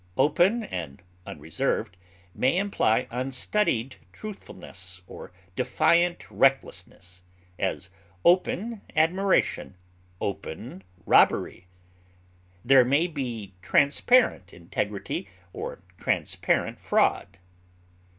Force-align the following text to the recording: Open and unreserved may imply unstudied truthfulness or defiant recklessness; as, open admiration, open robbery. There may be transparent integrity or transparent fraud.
Open 0.17 0.63
and 0.63 1.03
unreserved 1.27 1.95
may 2.33 2.57
imply 2.57 3.05
unstudied 3.11 3.97
truthfulness 4.11 5.03
or 5.05 5.31
defiant 5.55 6.25
recklessness; 6.31 7.21
as, 7.59 7.91
open 8.25 8.81
admiration, 8.95 9.75
open 10.19 10.83
robbery. 11.05 11.67
There 12.65 12.83
may 12.83 13.05
be 13.05 13.53
transparent 13.61 14.53
integrity 14.55 15.27
or 15.53 15.83
transparent 15.99 16.79
fraud. 16.79 17.37